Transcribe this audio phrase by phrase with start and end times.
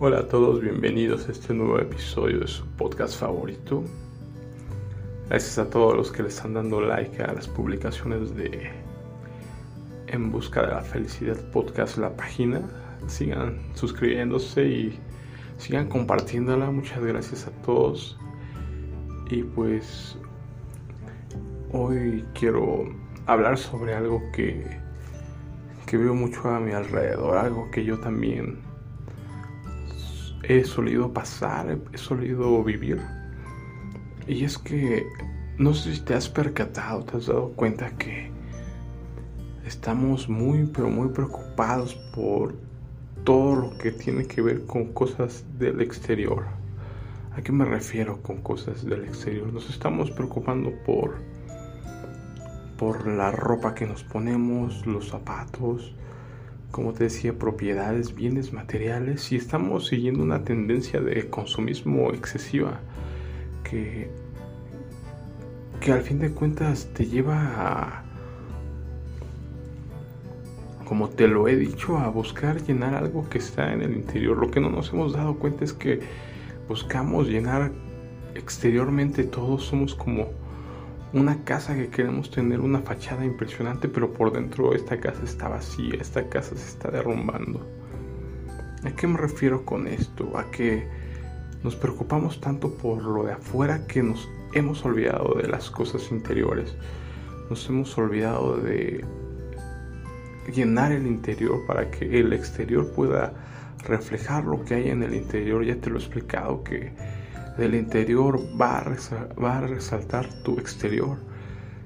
[0.00, 3.82] Hola a todos, bienvenidos a este nuevo episodio de su podcast favorito.
[5.28, 8.70] Gracias a todos los que le están dando like a las publicaciones de
[10.06, 12.62] En Busca de la Felicidad Podcast, la página.
[13.08, 15.00] Sigan suscribiéndose y
[15.56, 16.70] sigan compartiéndola.
[16.70, 18.16] Muchas gracias a todos.
[19.30, 20.16] Y pues
[21.72, 22.84] hoy quiero
[23.26, 24.64] hablar sobre algo que,
[25.86, 28.67] que veo mucho a mi alrededor, algo que yo también
[30.42, 33.00] he solido pasar, he solido vivir.
[34.26, 35.06] Y es que
[35.58, 38.30] no sé si te has percatado, te has dado cuenta que
[39.66, 42.54] estamos muy, pero muy preocupados por
[43.24, 46.44] todo lo que tiene que ver con cosas del exterior.
[47.36, 49.52] ¿A qué me refiero con cosas del exterior?
[49.52, 51.16] Nos estamos preocupando por
[52.78, 55.92] por la ropa que nos ponemos, los zapatos,
[56.70, 62.80] como te decía, propiedades, bienes materiales y estamos siguiendo una tendencia de consumismo excesiva
[63.64, 64.10] que,
[65.80, 68.04] que al fin de cuentas te lleva a,
[70.84, 74.38] como te lo he dicho, a buscar llenar algo que está en el interior.
[74.38, 76.00] Lo que no nos hemos dado cuenta es que
[76.66, 77.72] buscamos llenar
[78.34, 80.28] exteriormente todo, somos como
[81.12, 85.94] una casa que queremos tener una fachada impresionante, pero por dentro esta casa está vacía,
[86.00, 87.66] esta casa se está derrumbando.
[88.84, 90.36] ¿A qué me refiero con esto?
[90.36, 90.86] A que
[91.64, 96.76] nos preocupamos tanto por lo de afuera que nos hemos olvidado de las cosas interiores.
[97.50, 99.04] Nos hemos olvidado de
[100.54, 103.32] llenar el interior para que el exterior pueda
[103.84, 105.64] reflejar lo que hay en el interior.
[105.64, 106.92] Ya te lo he explicado que
[107.58, 111.18] del interior va a, resaltar tu exterior.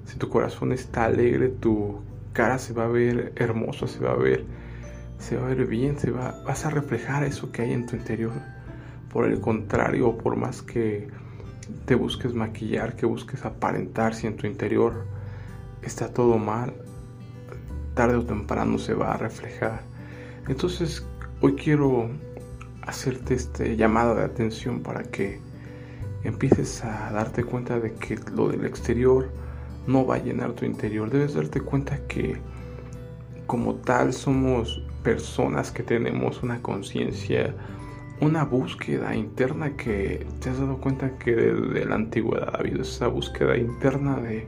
[0.05, 2.01] Si tu corazón está alegre, tu
[2.34, 4.45] cara se va a ver hermosa, se va a ver,
[5.19, 7.97] se va a ver bien, se va, vas a reflejar eso que hay en tu
[7.97, 8.33] interior.
[9.11, 11.09] Por el contrario, por más que
[11.87, 15.06] te busques maquillar, que busques aparentar, si en tu interior
[15.81, 16.75] está todo mal,
[17.94, 19.83] tarde o temprano se va a reflejar.
[20.49, 21.06] Entonces,
[21.41, 22.10] hoy quiero
[22.83, 25.41] hacerte este llamado de atención para que
[26.25, 29.31] empieces a darte cuenta de que lo del exterior
[29.87, 31.10] no va a llenar tu interior.
[31.10, 32.41] Debes darte cuenta que
[33.47, 37.55] como tal somos personas que tenemos una conciencia,
[38.21, 43.09] una búsqueda interna que te has dado cuenta que desde la antigüedad ha habido esa
[43.09, 44.47] búsqueda interna de,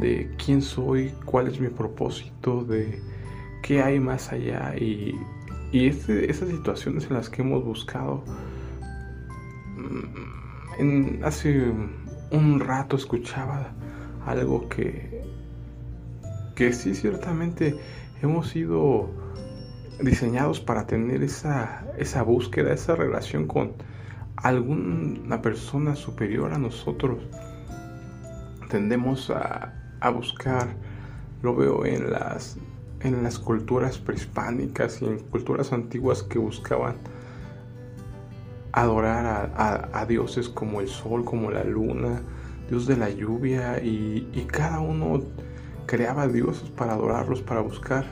[0.00, 3.00] de quién soy, cuál es mi propósito, de
[3.62, 5.14] qué hay más allá y,
[5.72, 8.24] y este, esas situaciones en las que hemos buscado
[11.22, 11.72] hace
[12.30, 13.72] un rato escuchaba
[14.26, 15.22] algo que,
[16.54, 17.76] que sí ciertamente
[18.22, 19.10] hemos sido
[20.02, 23.72] diseñados para tener esa, esa búsqueda, esa relación con
[24.36, 27.22] alguna persona superior a nosotros.
[28.68, 30.74] Tendemos a, a buscar,
[31.42, 32.56] lo veo en las,
[33.00, 36.96] en las culturas prehispánicas y en culturas antiguas que buscaban
[38.74, 42.22] adorar a, dioses como el sol, como la luna,
[42.68, 45.22] dios de la lluvia y, y cada uno
[45.86, 48.04] creaba dioses para adorarlos, para buscar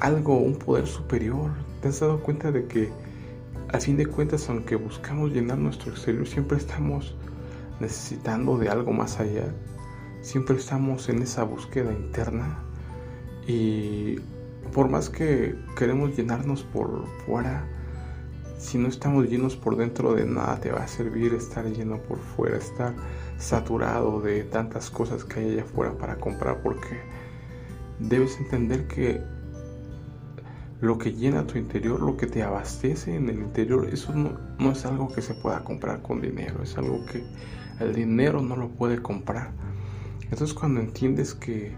[0.00, 1.52] algo, un poder superior.
[1.80, 2.90] ¿Te has dado cuenta de que
[3.72, 7.14] a fin de cuentas, aunque buscamos llenar nuestro exterior, siempre estamos
[7.78, 9.54] necesitando de algo más allá?
[10.22, 12.58] Siempre estamos en esa búsqueda interna
[13.46, 14.16] y
[14.74, 17.64] por más que queremos llenarnos por fuera,
[18.62, 22.18] si no estamos llenos por dentro de nada te va a servir estar lleno por
[22.18, 22.94] fuera, estar
[23.36, 27.00] saturado de tantas cosas que hay allá afuera para comprar porque
[27.98, 29.20] debes entender que
[30.80, 34.70] lo que llena tu interior, lo que te abastece en el interior, eso no, no
[34.70, 37.24] es algo que se pueda comprar con dinero, es algo que
[37.80, 39.50] el dinero no lo puede comprar.
[40.22, 41.74] Entonces cuando entiendes que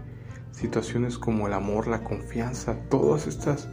[0.51, 3.69] situaciones como el amor, la confianza, todas estas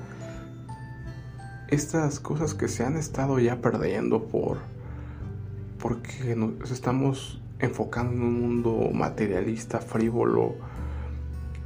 [1.72, 4.58] estas cosas que se han estado ya perdiendo por
[5.80, 10.54] porque nos estamos enfocando en un mundo materialista, frívolo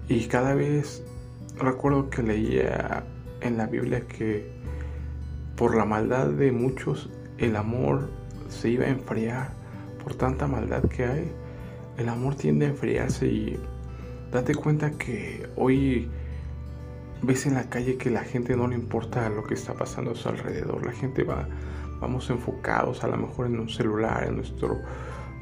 [0.08, 1.02] y cada vez
[1.58, 3.04] recuerdo que leía
[3.40, 4.48] en la Biblia que
[5.56, 8.08] por la maldad de muchos el amor
[8.48, 9.50] se iba a enfriar.
[10.02, 11.32] Por tanta maldad que hay
[11.98, 13.58] el amor tiende a enfriarse y
[14.30, 16.08] date cuenta que hoy
[17.22, 20.14] ves en la calle que la gente no le importa lo que está pasando a
[20.14, 20.84] su alrededor.
[20.84, 21.48] La gente va,
[22.00, 24.80] vamos enfocados a lo mejor en un celular, en nuestro,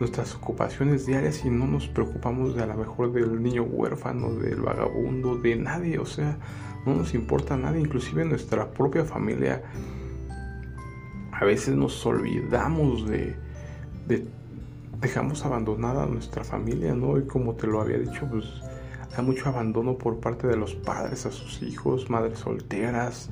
[0.01, 4.61] nuestras ocupaciones diarias y no nos preocupamos de a lo mejor del niño huérfano, del
[4.61, 5.99] vagabundo, de nadie.
[5.99, 6.39] O sea,
[6.87, 9.63] no nos importa nada, inclusive nuestra propia familia
[11.33, 13.35] a veces nos olvidamos de,
[14.07, 14.25] de
[15.01, 17.19] dejamos abandonada a nuestra familia, ¿no?
[17.19, 18.45] Y como te lo había dicho, pues
[19.17, 23.31] hay mucho abandono por parte de los padres a sus hijos, madres solteras,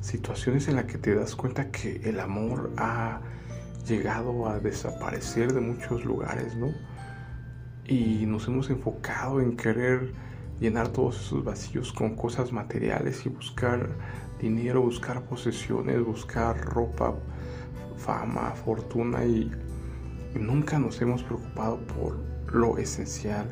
[0.00, 3.20] situaciones en las que te das cuenta que el amor ha
[3.86, 6.72] llegado a desaparecer de muchos lugares, ¿no?
[7.84, 10.12] Y nos hemos enfocado en querer
[10.60, 13.90] llenar todos esos vacíos con cosas materiales y buscar
[14.40, 17.14] dinero, buscar posesiones, buscar ropa,
[17.96, 19.50] fama, fortuna y,
[20.34, 22.16] nunca nos hemos preocupado por
[22.52, 23.46] lo esencial,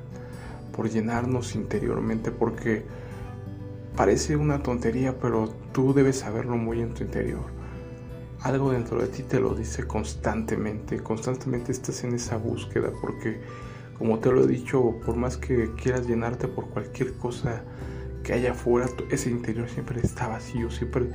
[0.73, 2.85] por llenarnos interiormente porque
[3.97, 7.45] parece una tontería, pero tú debes saberlo muy en tu interior.
[8.43, 13.41] Algo dentro de ti te lo dice constantemente, constantemente estás en esa búsqueda porque
[13.99, 17.63] como te lo he dicho, por más que quieras llenarte por cualquier cosa
[18.23, 21.11] que haya afuera, ese interior siempre está vacío, siempre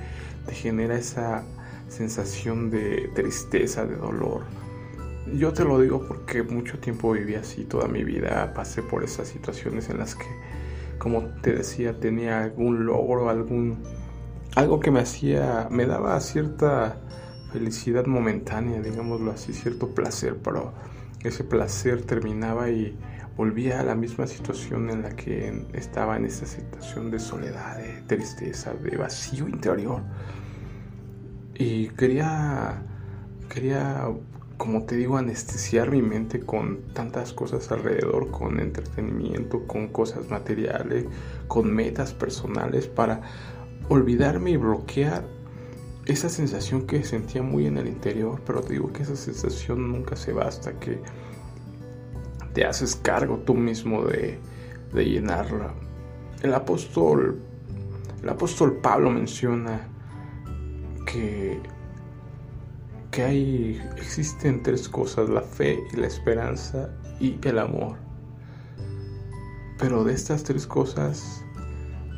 [0.45, 1.43] te genera esa
[1.89, 4.43] sensación de tristeza, de dolor.
[5.33, 9.27] Yo te lo digo porque mucho tiempo viví así, toda mi vida pasé por esas
[9.27, 10.27] situaciones en las que,
[10.99, 13.83] como te decía, tenía algún logro, algún
[14.55, 16.97] algo que me hacía, me daba cierta
[17.51, 20.73] felicidad momentánea, digámoslo así, cierto placer, pero
[21.23, 22.97] ese placer terminaba y
[23.35, 28.01] volvía a la misma situación en la que estaba en esa situación de soledad, de
[28.07, 30.01] tristeza, de vacío interior.
[31.53, 32.81] Y quería,
[33.49, 34.07] quería,
[34.57, 41.05] como te digo, anestesiar mi mente con tantas cosas alrededor, con entretenimiento, con cosas materiales,
[41.47, 43.21] con metas personales para
[43.89, 45.25] olvidarme y bloquear
[46.05, 50.15] esa sensación que sentía muy en el interior, pero te digo que esa sensación nunca
[50.15, 50.99] se va hasta que
[52.53, 54.39] te haces cargo tú mismo de,
[54.93, 55.73] llenarla.
[56.41, 57.41] El apóstol,
[58.23, 59.89] el apóstol Pablo menciona
[61.05, 61.59] que,
[63.15, 66.89] que hay, existen tres cosas, la fe y la esperanza
[67.19, 67.97] y el amor.
[69.79, 71.43] Pero de estas tres cosas,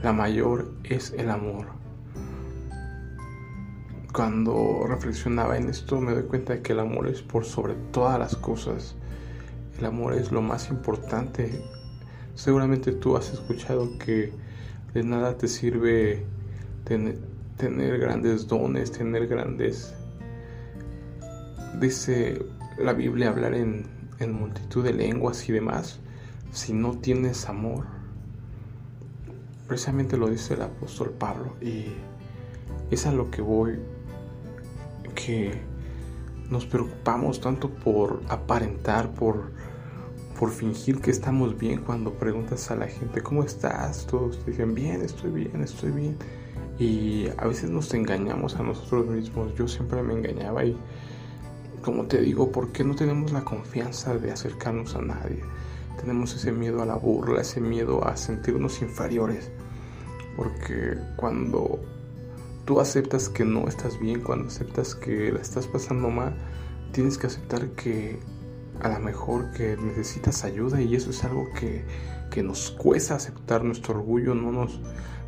[0.02, 1.78] la mayor es el amor
[4.18, 8.18] cuando reflexionaba en esto me doy cuenta de que el amor es por sobre todas
[8.18, 8.96] las cosas.
[9.78, 11.62] El amor es lo más importante.
[12.34, 14.34] Seguramente tú has escuchado que
[14.96, 16.26] de nada te sirve
[16.86, 19.94] tener grandes dones, tener grandes...
[21.80, 22.44] Dice
[22.80, 23.86] la Biblia hablar en,
[24.32, 26.00] multitud de lenguas y demás
[26.52, 27.86] si no tienes amor.
[29.68, 31.86] Precisamente lo dice el apóstol Pablo y
[32.90, 33.80] es a lo que voy
[35.14, 35.52] que
[36.50, 39.52] nos preocupamos tanto por aparentar, por,
[40.40, 44.08] por fingir que estamos bien cuando preguntas a la gente, ¿cómo estás?
[44.08, 46.18] Todos te dicen, bien, estoy bien, estoy bien.
[46.80, 49.54] Y a veces nos engañamos a nosotros mismos.
[49.56, 50.78] Yo siempre me engañaba y,
[51.82, 55.42] como te digo, ¿por qué no tenemos la confianza de acercarnos a nadie?
[56.00, 59.52] Tenemos ese miedo a la burla, ese miedo a sentirnos inferiores.
[60.36, 61.80] Porque cuando
[62.66, 66.36] tú aceptas que no estás bien, cuando aceptas que la estás pasando mal,
[66.92, 68.20] tienes que aceptar que
[68.82, 71.84] a lo mejor que necesitas ayuda y eso es algo que,
[72.30, 73.64] que nos cuesta aceptar.
[73.64, 74.80] Nuestro orgullo no nos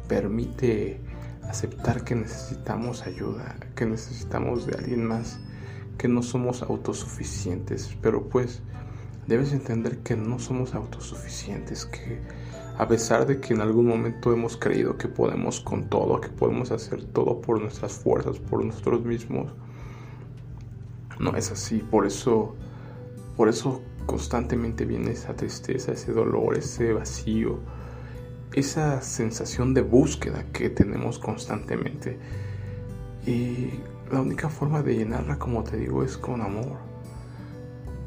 [0.07, 1.01] permite
[1.43, 5.39] aceptar que necesitamos ayuda, que necesitamos de alguien más,
[5.99, 7.95] que no somos autosuficientes.
[8.01, 8.63] Pero pues
[9.27, 12.19] debes entender que no somos autosuficientes, que
[12.79, 16.71] a pesar de que en algún momento hemos creído que podemos con todo, que podemos
[16.71, 19.51] hacer todo por nuestras fuerzas, por nosotros mismos,
[21.19, 21.79] no es así.
[21.79, 22.55] Por eso,
[23.35, 27.59] por eso constantemente viene esa tristeza, ese dolor, ese vacío,
[28.53, 32.17] esa sensación de búsqueda que tenemos constantemente.
[33.27, 33.69] Y
[34.11, 36.77] la única forma de llenarla, como te digo, es con amor.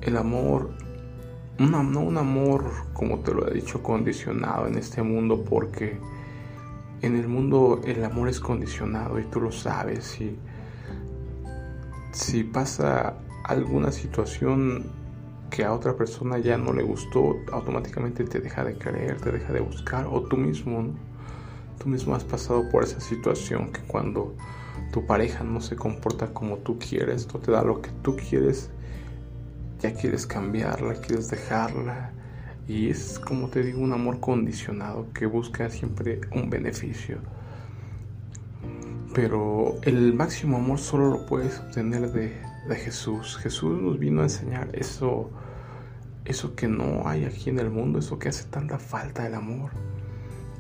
[0.01, 0.71] El amor
[1.59, 5.99] no un amor, como te lo he dicho, condicionado en este mundo, porque
[7.03, 10.21] en el mundo el amor es condicionado y tú lo sabes.
[10.21, 10.37] Y
[12.13, 14.91] si pasa alguna situación
[15.51, 19.53] que a otra persona ya no le gustó, automáticamente te deja de creer, te deja
[19.53, 20.93] de buscar, o tú mismo,
[21.83, 24.37] Tú mismo has pasado por esa situación que cuando
[24.93, 28.71] tu pareja no se comporta como tú quieres, no te da lo que tú quieres,
[29.81, 32.13] ya quieres cambiarla, quieres dejarla.
[32.69, 37.19] Y es como te digo, un amor condicionado que busca siempre un beneficio.
[39.15, 42.37] Pero el máximo amor solo lo puedes obtener de,
[42.69, 43.39] de Jesús.
[43.39, 45.31] Jesús nos vino a enseñar eso,
[46.27, 49.71] eso que no hay aquí en el mundo, eso que hace tanta falta el amor.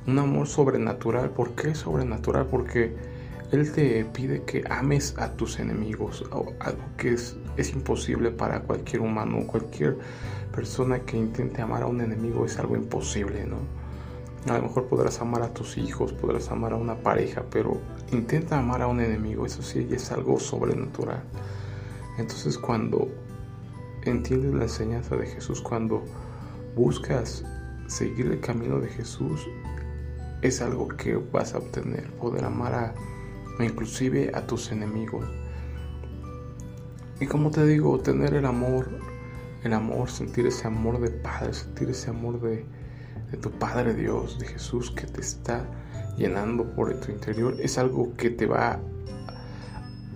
[0.06, 1.30] Un amor sobrenatural.
[1.30, 2.46] ¿Por qué sobrenatural?
[2.46, 3.11] Porque
[3.52, 9.02] Él te pide que ames a tus enemigos, algo que es, es imposible para cualquier
[9.02, 9.98] humano, cualquier
[10.52, 13.58] persona que intente amar a un enemigo es algo imposible, ¿no?
[14.50, 17.78] A lo mejor podrás amar a tus hijos, podrás amar a una pareja, pero
[18.10, 21.22] intenta amar a un enemigo, eso sí es algo sobrenatural.
[22.18, 23.08] Entonces cuando
[24.04, 26.02] entiendes la enseñanza de Jesús, cuando
[26.74, 27.44] buscas
[27.86, 29.46] seguir el camino de Jesús,
[30.40, 32.94] es algo que vas a obtener, poder amar a
[33.60, 35.24] inclusive a tus enemigos.
[37.20, 38.88] Y como te digo, tener el amor,
[39.62, 42.64] el amor, sentir ese amor de Padre, sentir ese amor de,
[43.30, 45.64] de tu Padre Dios, de Jesús que te está
[46.16, 48.80] llenando por tu interior, es algo que te va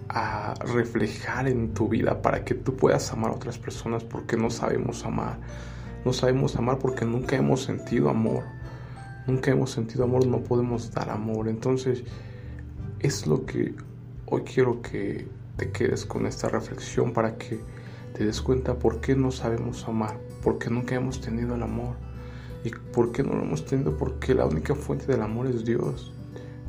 [0.09, 4.51] a reflejar en tu vida para que tú puedas amar a otras personas porque no
[4.51, 5.39] sabemos amar.
[6.05, 8.45] No sabemos amar porque nunca hemos sentido amor.
[9.27, 11.49] Nunca hemos sentido amor, no podemos dar amor.
[11.49, 12.05] Entonces,
[13.07, 13.73] es lo que
[14.27, 17.61] hoy quiero que te quedes con esta reflexión para que
[18.13, 21.95] te des cuenta por qué no sabemos amar, por qué nunca hemos tenido el amor
[22.65, 26.13] y por qué no lo hemos tenido, porque la única fuente del amor es Dios.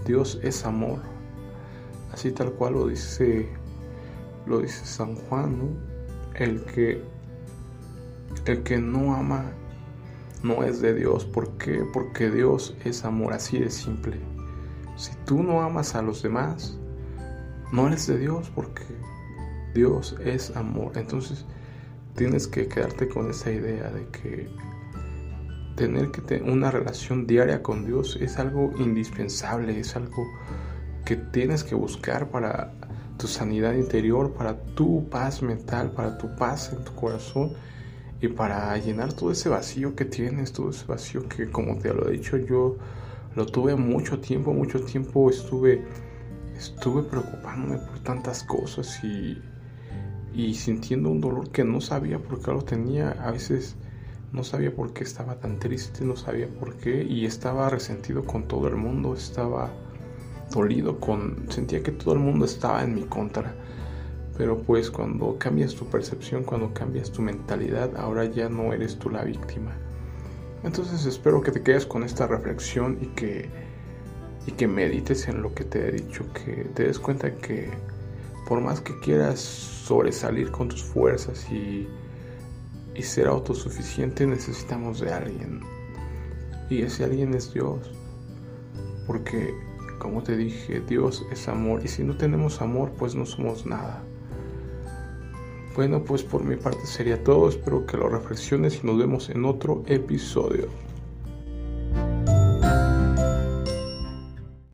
[0.05, 0.99] Dios es amor.
[2.13, 3.49] Así tal cual lo dice
[4.45, 5.75] lo dice San Juan.
[6.35, 7.01] El que
[8.45, 9.51] el que no ama
[10.43, 11.25] no es de Dios.
[11.25, 11.83] ¿Por qué?
[11.91, 14.36] Porque Dios es amor, así de simple.
[14.97, 16.77] Si tú no amas a los demás,
[17.71, 18.83] no eres de Dios porque
[19.73, 20.93] Dios es amor.
[20.95, 21.45] Entonces
[22.15, 24.49] tienes que quedarte con esa idea de que
[25.75, 30.25] tener que tener una relación diaria con Dios es algo indispensable, es algo
[31.05, 32.73] que tienes que buscar para
[33.17, 37.53] tu sanidad interior, para tu paz mental, para tu paz en tu corazón
[38.19, 42.07] y para llenar todo ese vacío que tienes, todo ese vacío que como te lo
[42.07, 42.77] he dicho yo
[43.37, 45.83] lo tuve mucho tiempo, mucho tiempo estuve,
[46.57, 49.39] estuve preocupándome por tantas cosas y,
[50.33, 53.11] y sintiendo un dolor que no sabía por qué lo tenía.
[53.11, 53.75] A veces
[54.31, 58.47] no sabía por qué estaba tan triste, no sabía por qué y estaba resentido con
[58.47, 59.71] todo el mundo, estaba
[60.51, 63.53] dolido con, sentía que todo el mundo estaba en mi contra.
[64.35, 69.11] Pero pues cuando cambias tu percepción, cuando cambias tu mentalidad, ahora ya no eres tú
[69.11, 69.75] la víctima.
[70.63, 73.49] Entonces espero que te quedes con esta reflexión y que,
[74.45, 77.69] y que medites en lo que te he dicho, que te des cuenta que
[78.47, 81.87] por más que quieras sobresalir con tus fuerzas y,
[82.95, 85.61] y ser autosuficiente, necesitamos de alguien.
[86.69, 87.91] Y ese alguien es Dios.
[89.05, 89.53] Porque,
[89.99, 91.81] como te dije, Dios es amor.
[91.83, 94.03] Y si no tenemos amor, pues no somos nada.
[95.77, 97.49] Bueno, pues por mi parte sería todo.
[97.49, 100.86] Espero que lo reflexiones y nos vemos en otro episodio.